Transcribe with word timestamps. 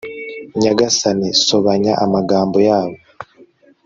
nyagasani, 0.61 1.29
sobanya 1.45 1.93
amagambo 2.05 2.57
yabo 2.67 2.97